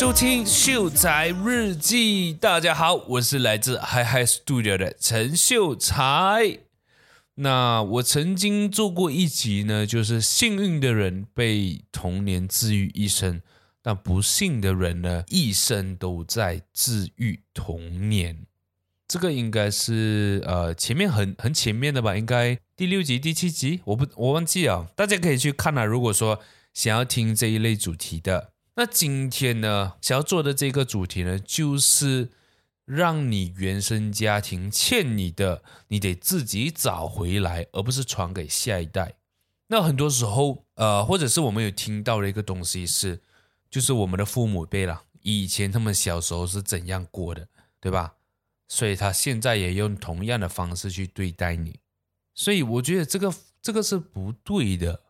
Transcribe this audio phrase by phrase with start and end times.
[0.00, 6.60] 收听秀才日记，大家好，我是来自 Hi Hi Studio 的陈秀才。
[7.34, 13.42] 那我曾经做过一集呢，就是幸运的人被童年治愈一生，
[13.82, 18.46] 但不幸的人呢，一生都在治愈童年。
[19.06, 25.84] 这个应该是呃前面很很前面的吧，应该第六集、第七集，我不我忘记了，大家可以去看啊。
[25.84, 26.40] 如果说
[26.72, 28.52] 想要听这一类主题的。
[28.80, 32.30] 那今天呢，想要做的这个主题呢，就是
[32.86, 39.16] 让你原生家庭欠你的，你得自己找回来，而不是传给下一代。
[39.66, 43.20] 那很多时候，呃，或者是我们有听到的一个东西是，
[43.68, 47.46] 就是我们的父母辈了，以前他们小时候是怎样过的，
[47.80, 48.14] 对吧？
[48.66, 51.80] 所以他现在也用同样的方式去对待你，
[52.34, 55.02] 所以我觉得这个这个是不对的。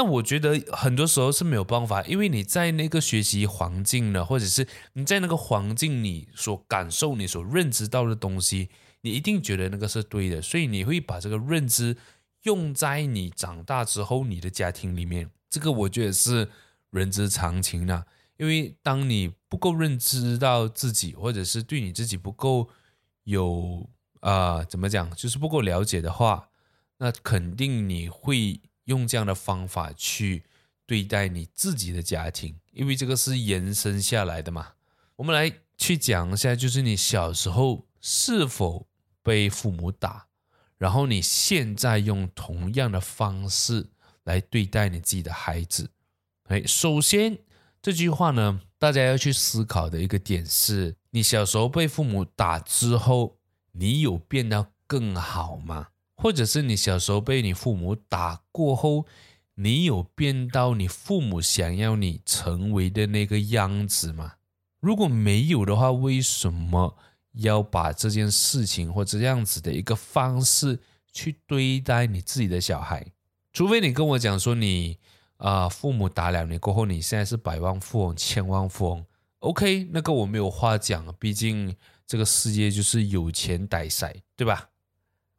[0.00, 8.70] 那我觉得很多时候是没有办法，因为你在那个学习环境呢，或者是你在那个环境你所感受、你所认知到的东西，
[9.02, 11.98] 你一定觉得那个是对的，所以你会把这个认知
[12.44, 15.30] 用在你长大之后你的家庭里面。
[15.50, 16.48] 这个我觉得是
[16.88, 18.04] 人之常情呐，
[18.38, 22.70] 因为当你不够认知到自己，或者是对你自己不够
[23.24, 23.86] 有
[24.20, 26.48] 啊、怎么讲，就是不够了解的话，
[26.96, 28.62] 那肯定你会。
[28.84, 30.44] 用这样的方法去
[30.86, 34.72] 对待你自己的家庭，因为这个是延伸下来的嘛。
[35.16, 38.88] 我们来去讲一下，就是你小时候是否
[39.22, 40.26] 被父母打，
[40.78, 43.90] 然后你现在用同样的方式
[44.24, 45.90] 来对待你自己的孩子。
[46.44, 47.38] 哎，首先
[47.80, 53.38] 这句话呢，大家要去思考的一个点是，你小时候被父母打之后，
[53.72, 55.88] 你有变得更好吗？
[56.20, 59.06] 或者是你小时候被你父母打过后，
[59.54, 64.34] 你有变到你父母想要你成为的那个样子吗？
[64.80, 66.96] 如果没有的话，为什么
[67.32, 70.80] 要把这件事情或这样子的一个方式
[71.12, 73.12] 去对待你自己的小孩？
[73.52, 74.98] 除非你跟我讲说你
[75.38, 79.04] 啊、父母打两年过后，你现在是百万富翁、千万富翁
[79.38, 81.74] ，OK，那个我没有话讲，毕竟
[82.06, 84.69] 这个世界就是有钱歹塞，对吧？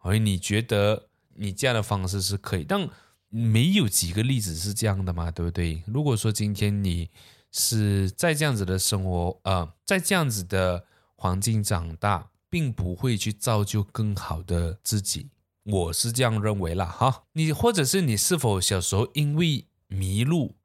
[0.02, 2.90] 所以你觉得你这样的方式是可以，但
[3.30, 5.84] 没有几个例子是这样的嘛，对不对？
[5.88, 7.10] 如果说今天你
[7.52, 10.86] 是在这样子的生活，呃，在这样子的
[11.16, 15.30] 环境长大，并不会去造就更好的自己，
[15.64, 17.24] 我是这样认为啦，哈。
[17.34, 20.56] 你或者是你是否小时候因为迷路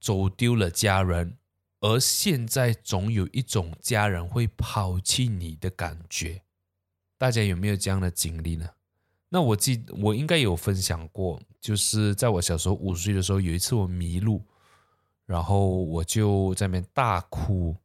[0.00, 1.36] 走丢了家人，
[1.80, 6.42] 而现在总有一种家人会抛弃你的感觉？
[7.18, 8.70] 大家有没有这样的经历呢？
[9.36, 14.42] 那我记我应该有分享过，就是在我小时候五岁的时候，有一次我迷路，
[15.26, 17.76] 然后我就在那边大哭。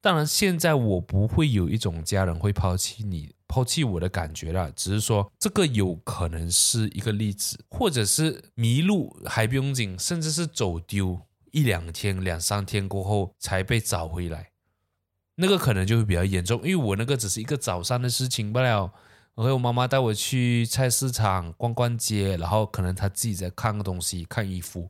[0.00, 14.52] 当然，现在我不会有一种家人会抛弃你、抛弃我的感觉了，只是说这个有可能是一个例子，或者是迷路还不用紧，甚至是走丢一两天、两三天过后才被找回来，
[15.34, 18.92] 那个可能就会比较严重，因为我那个只是一个早上的事情罢了。
[19.34, 24.88] 然后我妈妈带我去菜市场逛逛街，然后可能她自己在看个东西，看衣服，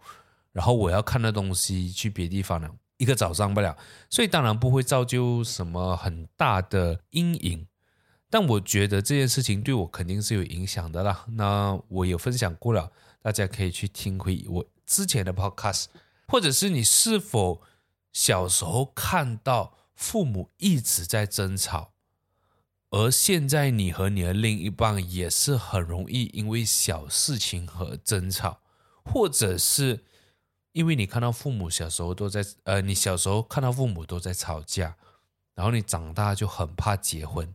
[0.53, 3.75] 然后我要看的东西去别地方了，一个早上不了，
[4.10, 7.66] 所以当然不会造就什么很大的阴影，
[8.28, 11.25] 但我觉得这件事情对我肯定是有影响的啦。
[11.28, 15.87] 那我有分享过了，大家可以去听回我之前的 podcast，
[16.28, 17.62] 或者是你是否
[18.12, 21.94] 小时候看到父母一直在争吵？
[22.97, 28.60] 而现在，你和你的另一半也是很容易因为小事情和争吵，
[29.05, 30.05] 或者是
[30.71, 34.94] 因为你看到父母小时候都在，呃，你小时候看到父母都在吵架，
[35.56, 37.53] 然后你长大就很怕结婚，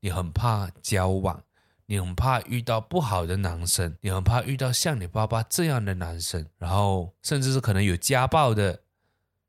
[0.00, 1.44] 你很怕交往，
[1.86, 8.80] 你很怕遇到不好的男生，你很怕遇到像你爸爸这样的男生，然后甚至是可能有家暴的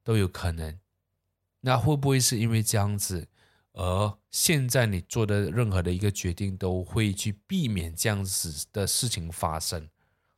[0.04, 0.78] 都有可能。
[1.62, 3.28] 那会不会是因为这样子？
[3.74, 9.90] 而现在你做的任何的一个决定，都会去避免这样子的事情发生。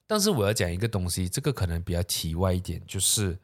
[0.05, 3.39] 但是我要讲一个东西，这个可能比较题外一点，就是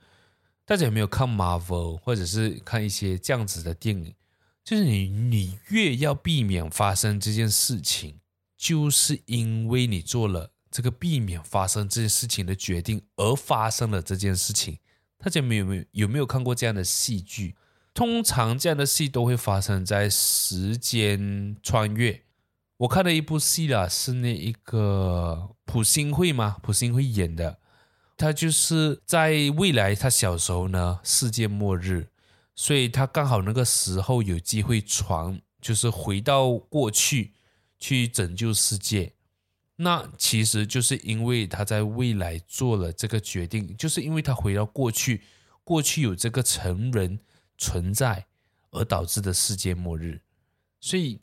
[0.66, 4.14] 大家有没有看 Marvel 或者是看一些这样子的电影？
[4.64, 8.20] 就是你你越要避免发生这件事情，
[8.56, 14.78] 就是因为你做了这个避免发生这件事情的决定，而发生了这件事情。
[15.18, 17.56] 大家有没有有没有看过这样的戏剧？
[17.94, 22.24] 通常这样的戏都会发生在时间穿越。
[22.78, 27.60] 我看了一部戏啦，是那一个朴信惠嘛，朴信惠演的。
[28.16, 32.08] 他就是在未来，他小时候呢，世界末日，
[32.56, 37.34] 所以他刚好那个时候有机会传，就是回到过去
[37.78, 39.14] 去拯救世界。
[39.78, 45.22] 那其实就是因为他在未来做了这个决定，就是因为他回到过去，
[45.64, 47.20] 过去有这个成人
[47.60, 48.26] 存在
[48.72, 50.20] 而导致的世界末日。
[50.80, 51.20] 所以，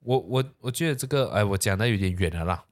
[0.00, 2.64] 我我我觉得这个，哎，我讲的有点远了啦。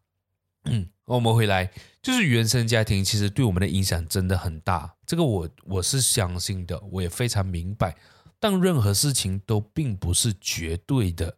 [0.64, 1.70] 嗯，我们回来，
[2.02, 7.96] 就是原生家庭其实对我们的影响真的很大，这个我我是相信的，我也非常明白。
[8.40, 11.36] 但任何事情都并不是绝对的。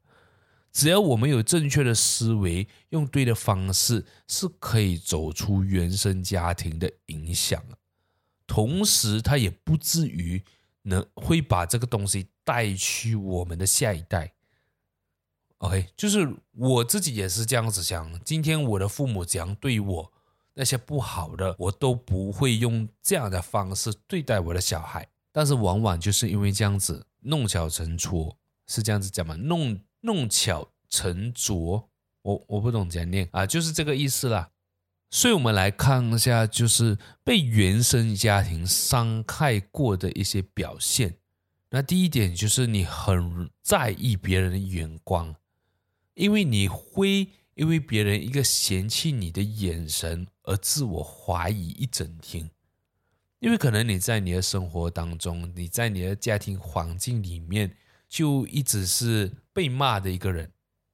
[0.72, 7.62] 只要我们有正确的思维，用对的方式，是可以走出原生家庭的影响。
[8.46, 10.42] 同时，他也不至于
[10.82, 14.32] 能会把这个东西带去我们的下一代。
[15.58, 18.20] OK，就是我自己也是这样子想。
[18.24, 20.12] 今天我的父母怎样对我，
[20.54, 25.08] 那些不好的，我都不会用这样的方式对待我的小孩。
[25.32, 28.36] 但是，往往就是因为这样子弄巧成拙，
[28.66, 29.34] 是这样子讲吗？
[29.36, 29.80] 弄。
[30.02, 31.90] 弄巧成拙，
[32.22, 34.48] 我我不懂怎样念啊，就是这个意思啦。
[35.10, 41.16] 所以，我们来看一下，就是被原生家庭伤害过的一些表现。
[41.70, 45.34] 那第一点就是你很在意别人的眼光，
[46.14, 52.50] 因为你会因为别人一个嫌弃你的眼神而自我怀疑一整天。
[53.40, 57.76] 因为可能你在你的生活当中，你在你的家庭环境里面。
[58.10, 60.50] 就一直是被骂的一个人，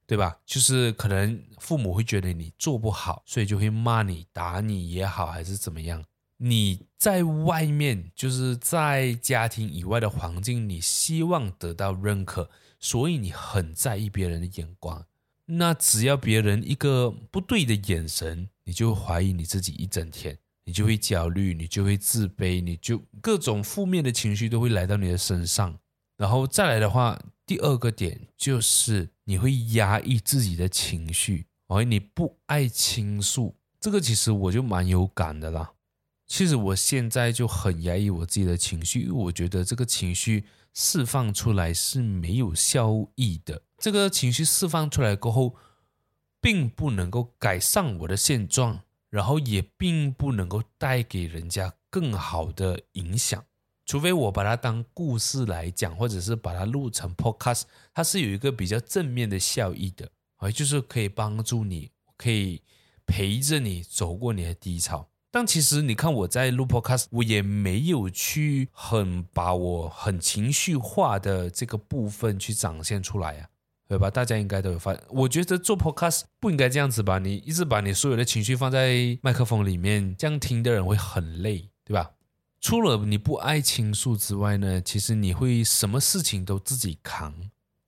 [0.07, 0.37] 对吧？
[0.45, 6.03] 就是可能父母会觉得你做不好，所以就会骂你、打你也好，还是怎么样。
[6.37, 12.49] 你在外面，就是在家庭以外的环境，你希望得到认可，
[12.79, 15.05] 所以你很在意别人的眼光。
[15.45, 25.79] 那只要别人一个不对的眼神，你就怀疑你自己一整天，你就会焦虑，你就会自卑，你就各种负面的情绪都会来到你的身上。
[26.17, 35.73] 然后再来的话，第二个点就是你会压抑自己的情绪，而你不爱倾诉，这个其实我就蛮有感的啦。
[36.25, 43.61] 其实我现在就很压抑我自己的情绪，因为我觉得这个情绪释放出来是没有效益的。
[43.77, 45.55] 这个情绪释放出来过后，
[46.41, 48.81] 并不能够改善我的现状，
[49.11, 53.45] 然后也并不能够带给人家更好的影响。
[53.85, 62.61] 除非我把它当故事来讲，或者是把它录成 podcast，它是有一个比较正面的效益的，啊，就是可以帮助你，可以
[63.05, 65.07] 陪着你走过你的低潮。
[65.31, 73.49] 但其实你看我在录 podcast，我也没有去很把我很情绪化的这个部分去展现出来啊，
[73.87, 74.09] 对吧？
[74.09, 77.19] 大家应该都有发现，我觉得做 podcast 不应该这样子吧？
[77.19, 82.11] 你一直把你所有的情绪放在麦克风里面，这样听的人会很累，对吧？
[82.67, 87.31] 除了你不爱倾诉之外呢，其实你会什么事情都自己扛。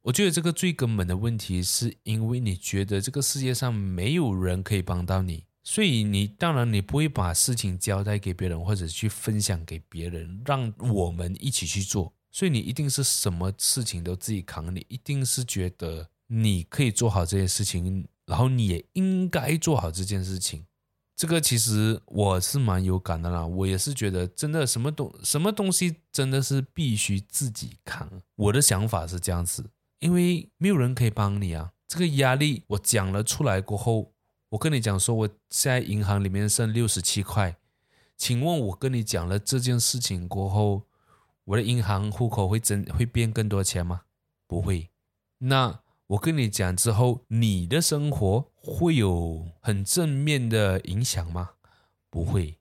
[0.03, 12.13] 我觉得这个最根本的问题是因为你觉得这个世界上没有人可以帮到你，所以你当然你不会把事情交代给别人或者去分享给别人，让我们一起去做。
[12.31, 20.68] 所以你一定是什么事情都自己扛，你一定是觉得你可以做好这件事情，然后你也应该做好这件事情。
[21.18, 28.21] 这个其实我是蛮有感的啦，我也是觉得真的什么东什么东西真的是必须自己扛。
[28.36, 31.74] 我的想法是这样子，因为没有人可以帮你啊。
[31.88, 34.14] 这个压力我讲了出来过后，
[34.50, 37.57] 我跟你讲说，我在银行里面剩六十七块，
[38.16, 40.83] 请问我跟你讲了这件事情过后，
[41.45, 44.02] 我的银行户口会增会变更多钱吗？
[44.45, 44.92] 不会。
[45.40, 45.80] 那。
[46.07, 51.49] 我跟你讲之后，你的生活会有很正面的影响吗？
[52.09, 52.59] 不会。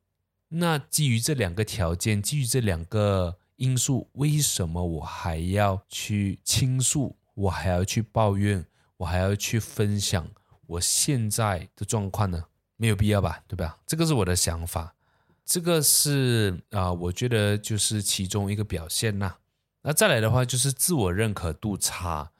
[0.48, 7.16] 那基于这两个条件，基于这两个因素，为什么我还要去倾诉？
[7.34, 8.66] 我还要去抱怨？
[8.96, 10.28] 我还要去分享
[10.66, 12.46] 我现在的状况呢？
[12.76, 13.78] 没有必要吧，对吧？
[13.86, 14.96] 这个是我的想法。
[15.44, 19.36] 这个是啊、我觉得就是其中一个表现呐。
[19.82, 22.32] 那再来的话，就是自我认可度差，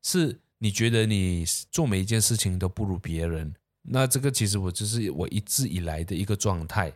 [0.00, 0.40] 是。
[0.64, 6.90] 你觉得你做每一件事情都不如别人，那这个其实我就是我一直以来的一个状态。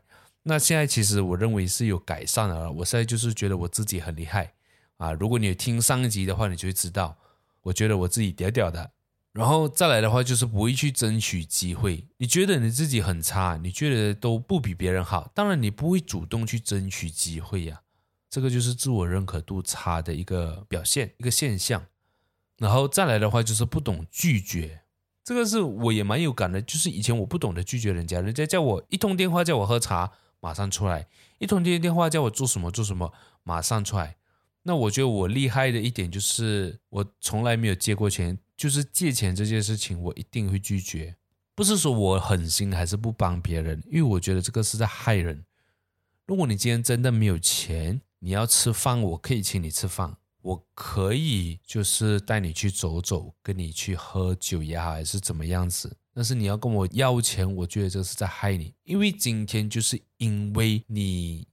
[0.45, 2.73] 那现在其实我认为是有改善了。
[2.73, 4.55] 我现在就是觉得我自己很厉害
[4.97, 5.13] 啊！
[5.13, 7.15] 如果你听上一集的话，你就会知道，
[7.61, 8.91] 我觉得我自己屌屌的。
[9.35, 12.07] 然后再来的话，就是不会去争取机会。
[12.17, 17.83] 你觉得你自己很差，你觉得都不比别人好，当然你不会主动去争取机会呀。
[18.31, 21.85] 这个就是自我认可度差的一个表现，一个现象。
[22.59, 24.83] 然后再来的话就是不懂拒绝，
[25.25, 26.61] 这个是我也蛮有感的。
[26.61, 31.07] 就是以前我不懂得拒绝人家，人家叫我一通电话叫我喝茶，马上出来；
[31.39, 33.13] 一通电电话叫我做什么做什么，
[33.45, 34.17] 马上出来。
[34.65, 41.17] 那我觉得我厉害的一点就是，我从来没有借过钱，就是借钱这件事情，我一定会拒绝。
[41.55, 45.45] 不是说我狠心还是不帮别人，因为我觉得这个是在害人。
[46.27, 55.97] 如果你今天真的没有钱，你要吃饭，我可以请你吃饭，我可以就是带你去走走，跟你去喝酒也好，还是怎么样子。
[56.15, 61.47] 但是你要跟我要钱，我觉得这是在害你，因为今天就是因为你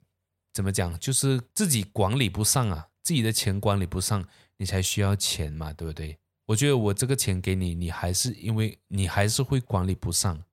[0.54, 2.88] 怎么讲，就是自己管理不上啊。
[3.04, 4.27] 自己的钱管理不上，
[4.58, 6.18] 你才需要钱嘛，对不对？
[6.48, 10.44] 我觉得我这个钱给你，你还是因为你还是会管理不上，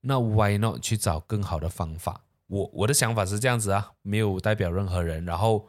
[0.00, 2.24] 那 why not 去找更好的方法？
[2.46, 5.22] 我我的想法是这样子啊，没有代表任何人。
[5.26, 5.68] 然后，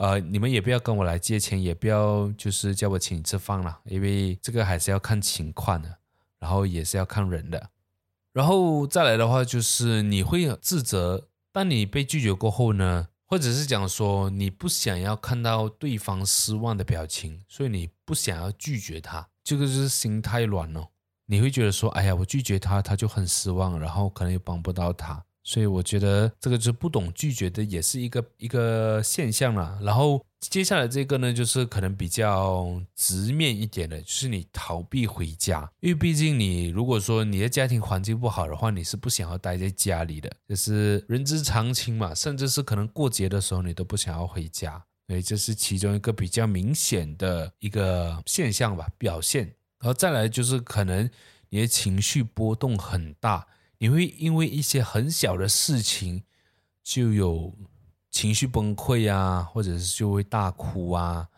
[0.00, 5.98] 呃，你们也不要跟我来借钱，也不要就是叫我请你吃饭了，因为这个还是要看情况的，
[6.38, 7.68] 然后也是要看人的。
[8.32, 13.08] 然后再来的话，就是你会自责，当你被拒绝过后呢？
[13.26, 20.88] 或者是讲说你不想要看到对方失望的表情，所以你不想要拒绝他，这个就是心太软了。
[21.26, 25.22] 你会觉得说，哎呀，我拒绝他，他就很失望，然后可能又帮不到他。
[25.42, 29.78] 所以我觉得这个就是不懂拒绝的，也是一个一个现象了。
[29.82, 42.14] 然后接下来这个呢，就是可能比较直面一点的，就是你逃避回家，因为毕竟你如果说你的家庭环境不好的话，你是不想要待在家里的，就是人之常情嘛。
[42.14, 49.44] 甚至是可能过节的时候，你都不想要回家，所以这是其中一个比较明显的一个现象吧，表现。
[49.80, 51.08] 然后再来就是可能
[51.48, 53.46] 你的情绪波动很大。
[53.80, 56.22] 你会因为一些很小的事情
[56.82, 57.56] 就有
[58.10, 61.28] 情绪崩溃啊，或者是就会大哭啊。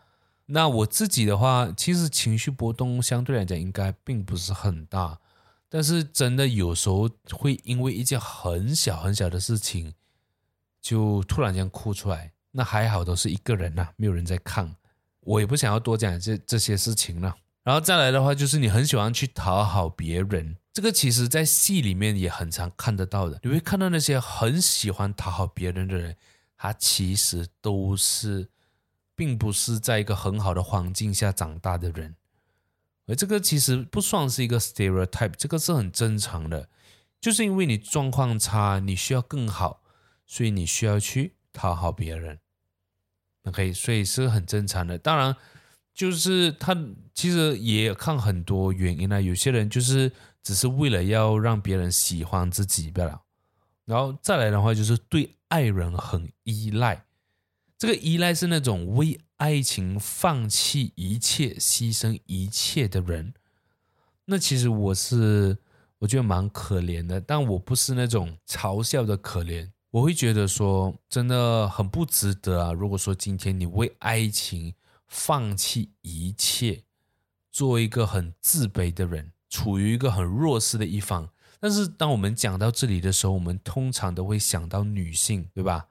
[0.47, 5.17] 那我自己的话，其实情绪波动相对来讲应该并不是很大，
[5.69, 9.93] 但是真的有时候会因为一件很小很小的事情
[10.81, 12.33] 就突然间哭出来。
[12.51, 14.75] 那还好都是一个人呐、没有人在看，
[15.21, 17.33] 我也不想要多讲这这些事情了。
[17.63, 20.57] 然后再来的话，就是你很喜欢去讨好别人。
[20.73, 23.39] 这个其实，在戏里面也很常看得到的。
[23.43, 26.17] 你会看到那些很喜欢讨好别人的人，
[26.57, 28.49] 他其实都是，
[29.15, 32.15] 并不是在一个很好的环境下长大的人。
[33.05, 36.67] 而这个其实不算是一个 stereotype，这个是很正常的。
[37.21, 39.83] 就是因为你状况差，你需要更好，
[40.25, 42.39] 所以你需要去讨好别人。
[43.43, 44.97] OK，所以是很正常的。
[44.97, 45.35] 当然，
[45.93, 46.75] 就是他
[47.13, 49.21] 其实也看很多原因啊。
[49.21, 50.11] 有些人就是。
[50.43, 53.21] 只是为了要让别人喜欢自己罢了，
[53.85, 57.05] 然后再来的话就是对爱人很依赖，
[57.77, 63.33] 这个依赖是那种为爱情放弃一切、牺牲一切的人。
[64.25, 65.57] 那其实我是
[65.99, 72.73] 我觉得蛮可怜的，但我不是那种嘲笑的可怜，我会觉得说真的很不值得啊。
[72.73, 74.73] 如果说今天你为爱情
[75.07, 76.83] 放弃一切，
[77.51, 79.31] 做一个很自卑的人。
[79.53, 81.29] 处于一个很弱势的一方，
[81.59, 85.85] 但是当我们讲到这里的时候，我们通常都会想到女性，对吧？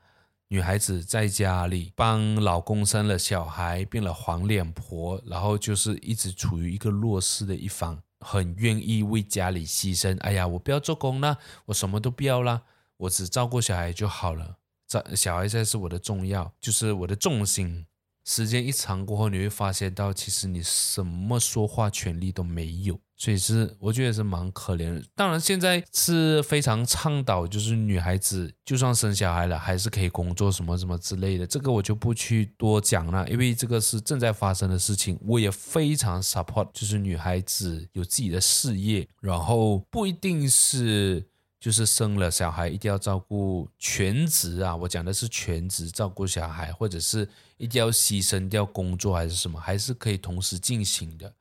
[0.49, 10.19] 女孩子在家里帮老公生了小孩，变了黄脸婆，然后就是一直处于一个弱势的一方，很愿意为家里牺牲。
[10.23, 12.63] 哎呀，我不要做工了，我什么都不要了，
[12.97, 14.57] 我只照顾小孩就好了。
[14.89, 17.87] 这小孩才是我的重要，就是我的重心。
[18.25, 25.03] 时间一长过后，你会发现到其实你什么说话权利都没有，所以是我觉得是蛮可怜的。
[25.15, 31.47] 当然，现在是非常倡导，就是女孩子就算生小孩了，还是可以工作什么什么之类的。
[31.47, 35.19] 这个我就不去多讲了，因为这个是正在发生的事情。
[35.23, 41.27] 我也非常 support，就是女孩子有自己的事业，然后不一定是。
[41.63, 47.29] 就是生了小孩一定要照顾全职啊，我讲的是全职照顾小孩，或者是
[47.63, 51.33] 一定要牺牲掉工作还是什么，还是可以同时进行的。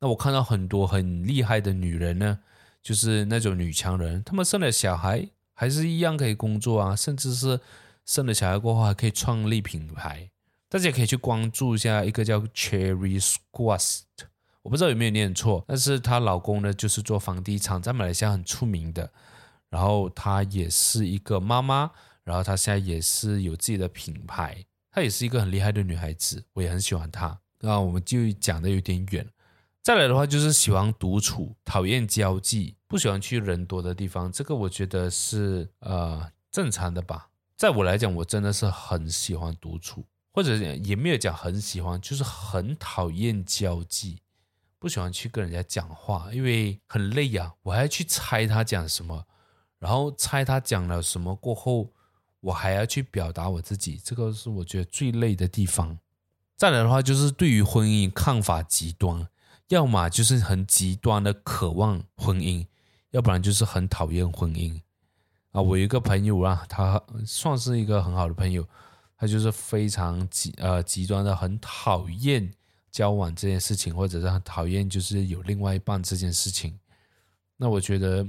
[0.00, 2.38] 那我看到很多很厉害的女人呢，
[2.82, 7.60] 就是那种女强人，她们生了小孩还是一样可以工作啊，甚至是
[8.06, 10.30] 生了小孩过后还可以创立品牌。
[10.70, 14.04] 大家可以去关注一下一个叫 Cherry Squast，
[14.62, 19.12] 我不知道有没有念错，但是她老公呢就是做房地产，在马来西亚很出名的。
[19.68, 21.90] 然后她也是一个妈妈，
[22.24, 27.40] 然后她现在也是有自己的品牌，她也是一个很厉害的女孩子，我也很喜欢她。
[27.60, 29.26] 那我们就讲的有点远。
[29.82, 37.30] 再来的话就是喜欢独处，讨厌交际，不喜欢去人多的地方，这个我觉得是呃正常的吧。
[37.56, 44.20] 在我来讲，我真的是很喜欢独处，或者也没有讲很喜欢，就是很讨厌交际，
[44.78, 49.24] 不喜欢去跟人家讲话，因为很累呀，我还要去猜他讲什么。
[49.78, 51.92] 然后猜他讲了什么过后，
[52.42, 55.98] 我还要去表达我自己，这个是我觉得最累的地方。
[56.56, 59.26] 再来的话，就是对于婚姻看法极端，
[59.68, 62.66] 要么就是很极端的渴望婚姻，
[63.12, 64.80] 要不然就是很讨厌婚姻。
[65.52, 68.66] 啊，我有一个朋友啊，他算是一个很好的朋友，
[69.16, 72.52] 他就是非常极呃极端的很讨厌
[72.90, 76.78] 交往这件事情，或者是很讨厌就是有另外一半这件事情。
[77.56, 78.26] 那我觉得，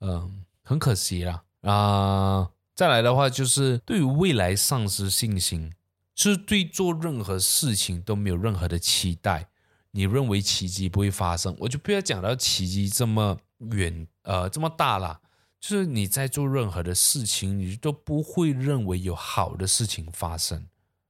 [0.00, 1.42] 嗯、很可惜啦。
[1.62, 5.72] 啊、再来的话就是对于未来丧失信心，
[6.14, 9.48] 就是对做任何事情都没有任何的期待。
[9.90, 13.36] 你认为奇迹不会发生，我就不要讲到奇迹这么
[13.72, 15.20] 远，呃，这么大了。
[15.58, 20.64] 就是你在做任何的事情，你都不会认为有好的事情发生。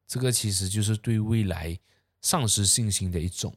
[0.06, 1.78] 这个其实就是对未来
[2.22, 3.54] 丧失信心的一种。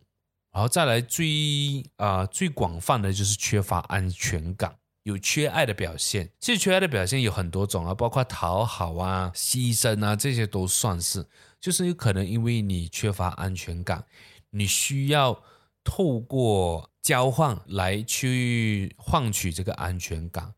[0.51, 6.31] 然后再来最啊、最广泛的就是缺乏安全感，有缺爱的表现。
[6.39, 11.25] 其实缺爱的表现有很多种啊，包括讨好啊、牺牲啊，这些都算是。
[11.59, 14.05] 就是有可能因为你缺乏安全感，
[14.49, 15.43] 你需要
[15.83, 20.53] 透过交换来去换取这个安全感。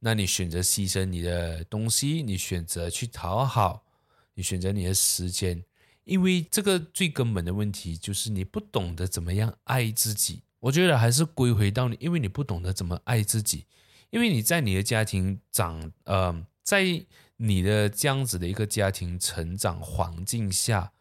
[0.00, 3.84] 那你选择牺牲你的东西，你选择去讨好，
[4.34, 5.64] 你选择你的时间，
[6.04, 10.42] 因为这个最根本的问题就是你不懂得怎么样爱自己。
[10.60, 13.66] 我觉得还是归回到你，因为你不懂得怎么爱自己，
[14.10, 16.84] 因为你在你的家庭长，呃，在
[17.36, 20.92] 你的这样子的一个家庭成长环境下，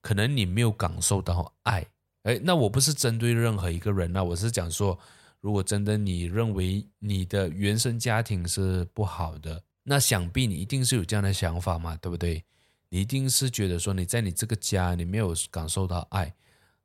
[0.00, 1.86] 可能你没有感受到爱。
[2.24, 4.98] 诶，那我不是针对任何一个人，那我是讲说。
[5.42, 12.42] 如果真的你认为你的原生家庭是不好的，那想必你一定是有这样的想法嘛，对不对？
[12.88, 16.34] 你一定是觉得说你在你这个家你没有感受到爱，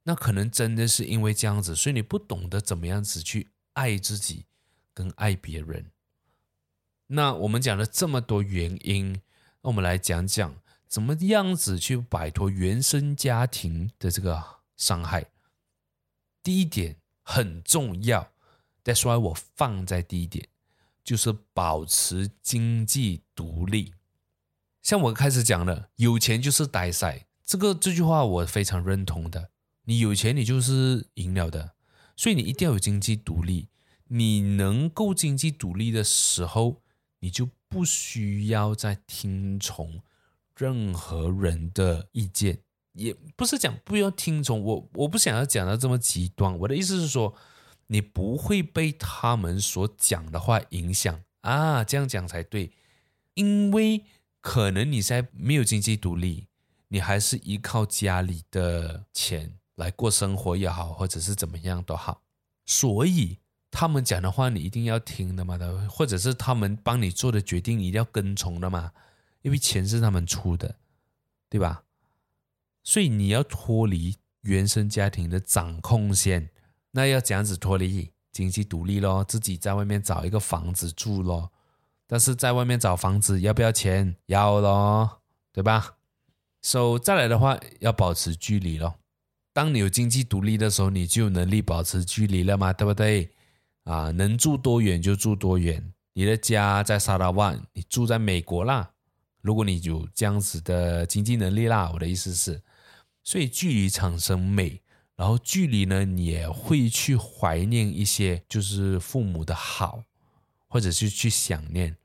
[0.04, 4.46] 那可能真的是因为这样子，所以你不懂得怎么样子去爱自己
[4.94, 5.92] 跟爱别人。
[7.08, 9.14] 那我们讲了这么多原因，
[9.62, 10.56] 那我们来讲讲
[10.88, 14.44] 怎么样子去摆脱原生家庭的这个
[14.78, 15.26] 伤害。
[16.42, 18.32] 第一点很重要。
[18.84, 20.48] That's why 我放在第一点，
[21.04, 23.94] 就是保持经济独立。
[24.82, 29.52] 像我开始讲的，有钱就是呆赛，这个这句话我非常认同的。
[29.84, 31.74] 你有钱，你就是赢了的，
[32.16, 33.68] 所以你一定要有经济独立。
[34.12, 36.82] 你能够经济独立的时候，
[37.20, 40.02] 你就不需要再听从
[40.56, 42.60] 任何人的意见，
[42.94, 46.58] 也不是讲不要听从我，我不想要讲到这么极端。
[46.60, 47.36] 我的意思是说。
[47.88, 52.72] 你不会被他们所讲的话影响啊，这样讲才对，
[53.34, 54.06] 因为
[54.40, 56.48] 可能你在没有经济独立，
[56.88, 62.22] 你还是依靠家里的钱来过生活也好，或者是怎么样都好，
[62.66, 63.40] 所以
[63.72, 65.58] 他们讲的话你一定要听的嘛，
[65.90, 68.92] 或者是他们帮你做的决定一定要跟从的嘛，
[69.42, 70.76] 因为钱是他们出的，
[71.50, 71.84] 对吧？
[72.84, 76.50] 所以你要脱离原生家庭的掌控线。
[76.92, 81.52] 那要这样子脱离经济独立咯，自己在外面找一个房子住咯。
[82.06, 84.18] 但是在外面找房子要不要钱？
[84.26, 85.22] 要咯，
[85.54, 85.96] 对吧
[86.62, 88.96] ？So 再来的话，要保持距离咯。
[89.54, 93.32] 当你有经济独立的时候，你就有能力保持距离了嘛，对不对？
[93.84, 95.94] 啊，能住多远就住多远。
[96.14, 98.92] 你的家在沙拉万，你住在美国啦。
[99.42, 102.62] 如果你有这样子的经济能力啦，我的意思是，
[103.24, 104.82] 所以距离产生美。
[105.16, 110.04] 然后距离呢，你也会去怀念一些，就是父母的好，
[110.68, 111.96] 或者是去想念。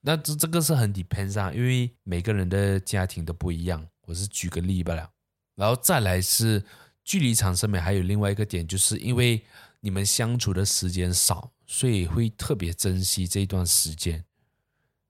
[0.00, 3.84] 那这这个是很 depends 上，因为每个人的家庭都不一样。
[4.02, 5.10] 我是举个例罢了。
[5.56, 6.62] 然后再来是
[7.02, 9.42] 距离产生美，还有另外一个点，就是因为
[9.84, 14.24] 你们相处的时间少，所以会特别珍惜这段时间。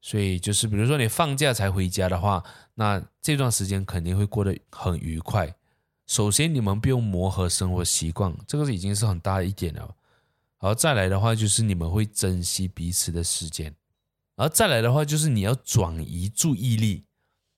[0.00, 2.42] 所以就是比如说你放假才回家的话，
[2.74, 5.54] 那这段时间肯定会过得很愉快。
[6.08, 9.94] 首先，你们不用磨合生活习惯，这个已经是很大的一点了。
[10.58, 13.72] 然后再来的话，就是你们会珍惜彼此的时间。
[14.34, 17.04] 然后再来的话，就是你要转移注意力，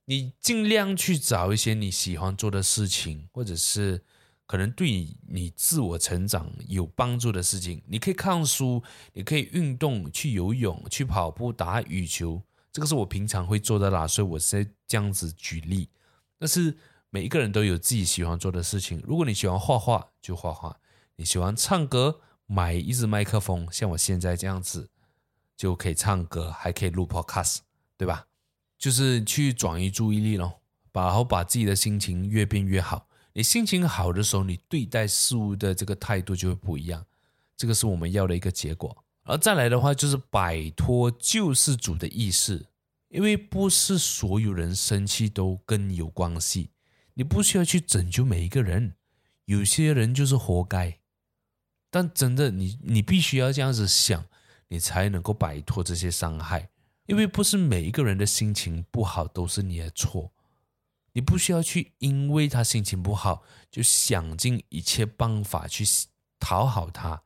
[0.05, 4.05] 你尽量去找一些你喜欢做的事情，或者是
[4.47, 7.83] 可能对你自我成长有帮助的事情。
[7.87, 8.83] 你可以看书，
[9.13, 12.43] 你可以运动，去游泳，去跑步，打羽球。
[12.73, 15.89] 这个是我平常会做的啦，所以我是这样子举例。
[16.39, 16.77] 但是。
[17.09, 19.01] 每一个人都有自己喜欢做的事情。
[19.07, 20.77] 如果你喜欢画画，就画画；
[21.15, 24.91] 你喜欢唱歌，买一支麦克风，像我现在这样子，
[25.57, 27.59] 就可以唱歌，还可以录 podcast，
[27.97, 28.27] 对吧？
[28.77, 30.61] 就是去转移注意力咯，
[30.93, 33.06] 然后把自己的心情越变越好。
[33.37, 37.05] 你心情好的时候，你对待事物的这个态度就会不一样。
[37.55, 39.05] 这个是我们要的一个结果。
[39.25, 42.64] 而再来的话，就是摆脱救世主的意识。
[43.11, 46.70] 因为不是所有人生气都跟你有关系，
[47.12, 48.94] 你不需要去拯救每一个人，
[49.44, 50.99] 有些人就是活该。
[51.90, 54.25] 但真的，你你必须要这样子想，
[54.68, 56.70] 你才能够摆脱这些伤害。
[57.05, 60.33] 因为不是每一个人的心情不好都是你的错，
[61.17, 65.83] 你不需要去因为他心情不好就想尽一切办法去
[66.39, 67.23] 讨好他，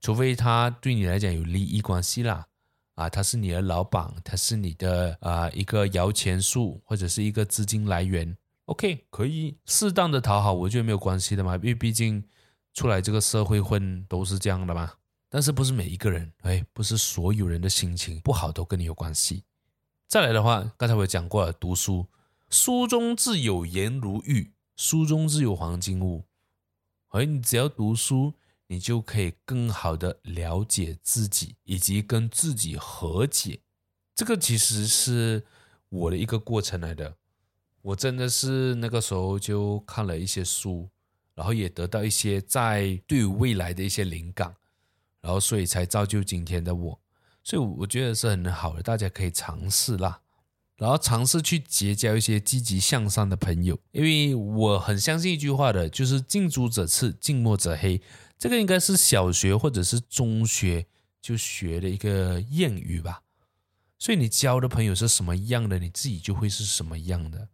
[0.00, 2.46] 除非他对你来讲有利益关系啦，
[2.94, 12.24] 啊，他是你的老板，他是你的啊一个摇钱树或者是一个资金来源，OK，可以适当的讨好，我觉得没有关系的嘛，因为毕竟
[12.72, 14.92] 出来这个社会混都是这样的嘛。
[15.28, 19.42] 但是不是每一个人，哎，不是所有人的心情不好都跟你有关系。
[20.06, 22.06] 再来的话，刚才我也讲过了，读书，
[22.50, 26.24] 书中自有颜如玉，书中自有黄金屋。
[27.10, 28.34] 而你只要读书，
[28.66, 33.60] 你就可以更好的了解自己，以及跟自己和解。
[34.16, 35.44] 这个其实是
[35.88, 37.16] 我的一个过程来的。
[37.82, 40.90] 我真的是那个时候就看了一些书，
[41.36, 44.54] 然后也得到一些在对未来的一些灵感。
[45.20, 47.00] 然后，所以才造就今天的我，
[47.44, 50.20] 所以我觉得是很好的，大家可以尝试啦。
[50.80, 58.00] 然后尝试去结交一些积极向上的朋友，因为我很相信一句话的，就是近朱者赤，近墨者黑。
[58.38, 60.86] 这个应该是小学或者是中学
[61.20, 63.20] 就学的一个谚语吧。
[63.98, 67.48] 所以你交的朋友是什么样的，你自己就会是什么样的。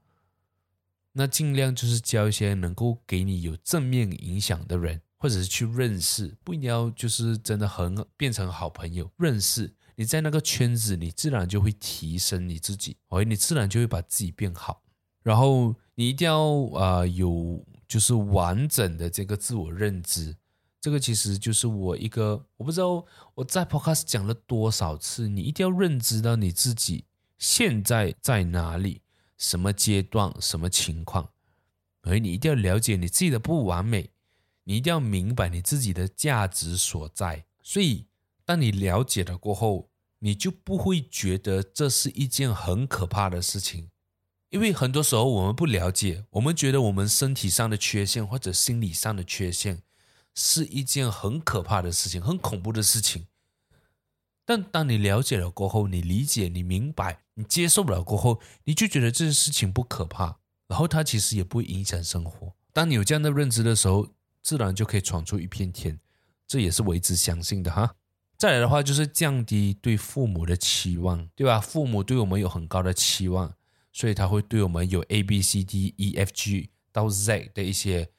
[1.14, 5.02] 那尽量就是交一些能够给你有正面影响的人。
[5.18, 9.10] 或者是去认识，不一定要就是真的很变成好朋友。
[9.16, 14.82] 认识你在那个圈子，你自然就会提升你自己，而你自然就会把自己变好。
[15.22, 20.36] 然后你一定要啊、有就是完整的这个自我认知，
[20.80, 23.04] 这个其实就是我一个我不知道
[23.34, 27.06] 我在 Podcast 讲了多少次，你一定要认知到你自己
[27.38, 29.00] 现在在哪里，
[29.36, 31.30] 什么阶段，什么情况，
[32.02, 34.10] 而你一定要了解你自己的不完美。
[34.68, 38.06] 你一定要明白你自己的价值所在，所以
[38.46, 43.90] 当你了解了过后，你就不会觉得这是一件很可怕的事情，
[44.50, 49.82] 因为很多时候我们不了解，我们觉得我们身体上的缺陷或者心理上的缺陷
[50.34, 53.26] 是一件很可怕的事情，很恐怖的事情。
[54.44, 62.54] 但当你了解了过后，你理解、你明白、你接受不了过后，你就觉得这件事情不可怕，然后它其实也不会影响生活。
[62.72, 64.08] 当你有这样的认知的时候，
[64.42, 65.98] 自然就可以闯出一片天，
[66.46, 67.96] 这也是我一直相信的哈。
[68.38, 71.60] 再来的话，就是降低对父母的期望，对吧？
[71.60, 73.54] 父母对我们有很高的期望，
[73.92, 78.10] 所以他会对我们有 A B C D E F G 到 Z 的一些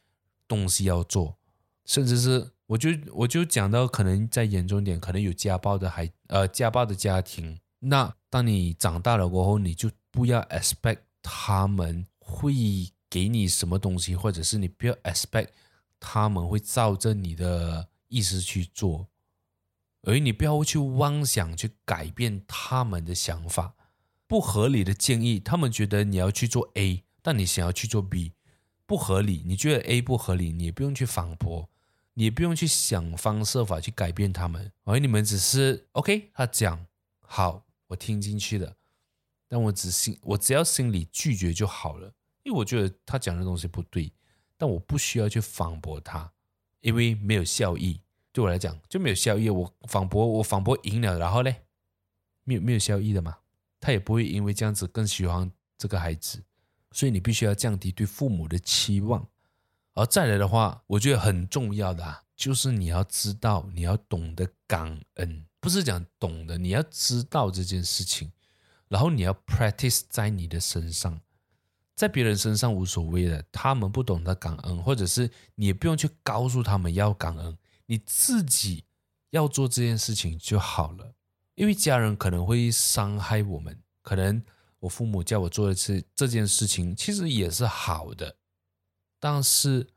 [0.47, 1.37] 东西要做，
[1.85, 7.59] 甚至是我就我就讲到可能再严重点，可能有家暴的孩呃家暴的家庭。
[7.79, 12.53] 那当你长大了过后，你就不要 expect 他们会
[13.09, 15.49] 给你什么东西，或者是你不要 expect。
[15.99, 19.07] 他们会照着你的意思去做，
[20.07, 23.75] 而你不要去妄想去改变他们的想法。
[24.25, 28.31] 不合理的建议，他们觉得你要去做 A，但你想要去做 B，
[28.85, 29.43] 不合理。
[29.45, 31.69] 你觉得 A 不合理，你也不用去反驳，
[32.13, 34.71] 你也不用去想方设法去改变他们。
[34.85, 36.87] 而你们只是 OK，他讲
[37.19, 38.75] 好，我听进去了，
[39.49, 44.13] 但我只心，我只要心里拒绝就好了，因为我觉得他讲的东西不对。
[44.57, 46.31] 但我不需要去反驳他，
[46.79, 48.01] 因为没有效益。
[48.37, 49.49] 对我来讲就没有效益。
[49.49, 51.51] 我反驳，我反驳赢了，然后呢，
[52.43, 53.35] 没有没有效益的嘛。
[53.79, 56.43] 他也不会因为这样子更喜欢这个孩子。
[56.91, 59.27] 所以你必须要降低对父母的期望。
[59.95, 68.31] 而再来的话，我觉得很重要的啊，就是你要知道，你要懂得感恩，不是讲懂得，你要知道这件事情，
[68.87, 71.19] 然后你要 practice 在你的身上。
[71.95, 78.85] 在别人身上无所谓的，他们不懂得感恩，或者是你也不用去告诉他们要感恩，你自己
[79.31, 81.15] 要做这件事情就好了。
[81.55, 84.39] 因为家人可能会伤害我们，可能
[84.79, 88.37] 我父母叫我做一次这件事情，其实也是好的，
[89.19, 89.87] 但是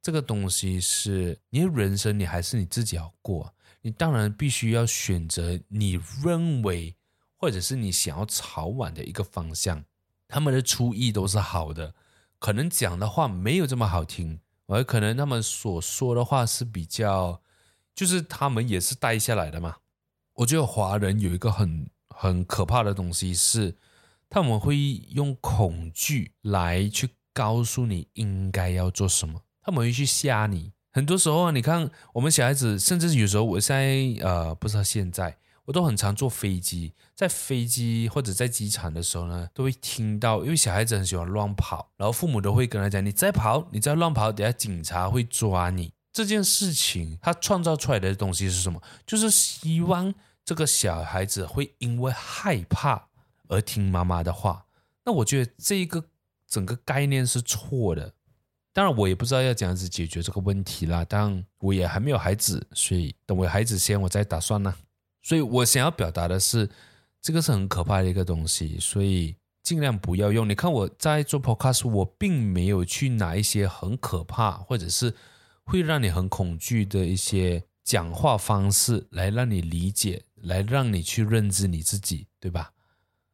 [0.00, 6.96] 这个东西是你的人生，你还是你自己要过，你当然必须要选择你认为
[7.36, 9.84] 或者是你想要朝往的一个方向。
[10.26, 11.94] 他们的初意都是好的，
[12.38, 14.40] 可能讲的话没有这么好听，
[14.70, 17.40] 而可能他们所说的话是比较，
[17.94, 19.76] 就是他们也是带下来的嘛。
[20.34, 23.76] 我觉得华人有一个很很可怕的东西是，
[24.28, 24.76] 他们会
[25.10, 30.72] 用恐惧来去告诉你应该要做什么，他们会去吓你。
[30.92, 35.36] 很多时候啊，你看我们小孩子，甚至有时候我现在呃，不知道现在。
[35.70, 48.82] 我都很常坐飞机，在飞机或者在机场的时候呢，都会听到，因为小孩子很喜欢乱跑，然后父母都会跟他讲：“你再跑，你再乱跑，等下警察会抓你。”这件事情他创造出来的东西是什么？
[49.06, 50.12] 就是希望
[50.44, 53.06] 这个小孩子会因为害怕
[53.46, 54.66] 而听妈妈的话。
[55.04, 56.02] 那我觉得这个
[56.48, 58.12] 整个概念是错的。
[58.72, 61.06] 当然，我也不知道要怎样子解决这个问题啦。
[61.08, 64.74] 但我也还没有孩子，所以等我孩子先，我再打算呢。
[65.22, 66.68] 所以我想要表达的是，
[67.20, 70.48] 这个是很可怕的一个东西，所以尽量不要用。
[70.48, 75.14] 你看我在做 podcast，我并没有去拿一些很可怕或者是
[75.64, 82.72] 会让你很恐惧的一些讲话方式来让你理解，来让你去认知你自己，对吧？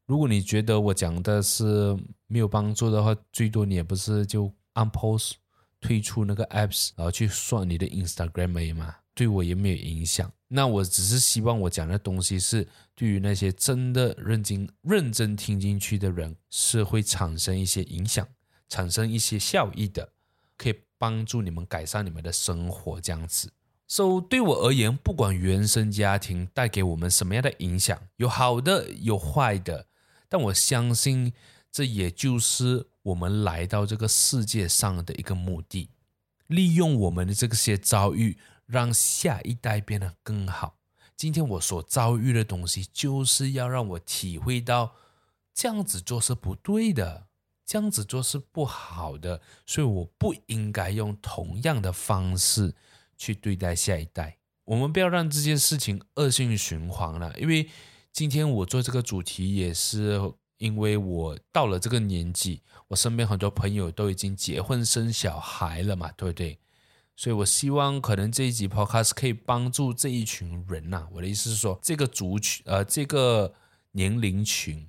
[0.07, 1.97] 如果你觉得我讲的是
[2.27, 4.53] 没有帮助的话，最多你也不是就。
[4.77, 5.33] 按 post
[5.81, 10.31] 退出那个 apps，然后去刷你的 Instagram 而已嘛，对我也没有影响。
[10.47, 18.29] 那我只是希望我讲的东西是对于那些真的认真认真听进去的人，是会产生一些影响，
[18.69, 20.13] 产生一些效益的，
[20.57, 23.51] 可以帮助你们改善你们的生活这样子。
[23.89, 29.89] So 对我而言，不管原生家庭带给我们什么样的影响，有好的有坏的，
[30.29, 31.33] 但我相信
[31.73, 32.87] 这也就是。
[33.07, 35.91] 我们来到这个世界上的一个目的，
[36.49, 40.77] 利用我们的这些遭遇，让下一代变得更好。
[41.17, 44.95] 今天我所遭遇的东西，就是要让我体会到
[45.55, 47.29] 这样子做是不对的，
[47.65, 52.75] 这样子做是不好的，所以我不应该用同样的方式
[53.17, 54.37] 去对待下一代。
[54.65, 57.71] 我们不要让这件事情恶性循环了，因为
[58.13, 60.35] 今天我做这个主题也是。
[60.59, 66.59] 因为我到了这个年纪，我身边很多朋友都已经结婚生小孩了嘛，对不对？
[67.17, 71.09] 所以我希望可能这一集 Podcast 可以帮助这一群人呐。
[71.13, 73.55] 我的意思是说，这个族群，呃，这个
[73.93, 74.89] 年龄群，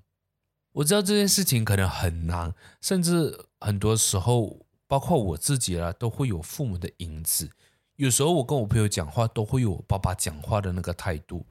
[0.74, 7.50] 我知道这件事情可能很难，甚至很多时候，包括我自己啦，都会有父母的影子。
[7.96, 11.46] 有时候我跟我朋友讲话，都会有我爸爸讲话的那个态度。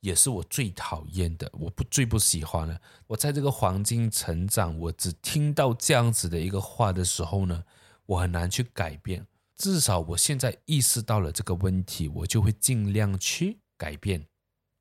[0.00, 2.80] 也是我最讨厌的，我不最不喜欢的。
[3.06, 7.64] 我在这个环境成长，我只听到这样子的一个话的时候呢，
[8.06, 9.26] 我很难去改变。
[9.60, 14.26] 至少我现在意识到了这个问题，我就会尽量去改变。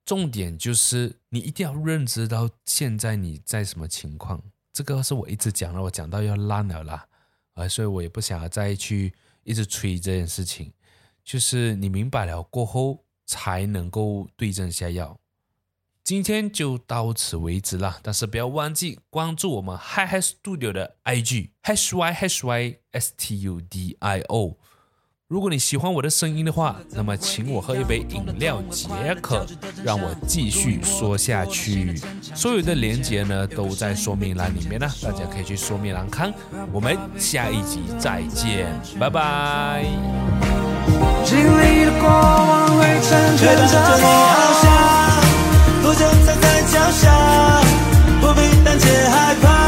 [0.05, 4.41] 重点就是你一定要认知到现在你在什么情况。
[4.71, 7.05] 这个是我一直讲了，我讲到要烂了啦，
[7.55, 9.13] 啊，所以我也不想要再去
[9.43, 10.71] 一直吹这件事情。
[11.25, 13.03] 就是你明白了过后。
[13.31, 15.19] 才能够对症下药。
[16.03, 24.57] 今天就到此为止了，但是不要忘记关注我们 Hi Hi Studio 的 IG h y h y s t u d i o
[25.29, 28.89] 如果你喜欢我的声音的话那么请我喝一杯饮料解
[29.21, 29.45] 渴
[29.83, 31.95] 让我继续说下去。
[32.33, 36.33] 所有的链接呢都在说明栏里面呢大家可以去说明栏看
[36.71, 39.85] 我们下一集再见拜拜。
[41.23, 43.99] 经历过往会成全翱翔
[45.83, 47.61] 就在脚下
[48.19, 48.41] 不必
[49.11, 49.58] 害怕。